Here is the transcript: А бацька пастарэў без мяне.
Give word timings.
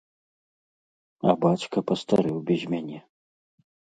А 1.33 1.35
бацька 1.43 1.77
пастарэў 1.91 2.37
без 2.49 2.61
мяне. 2.75 2.99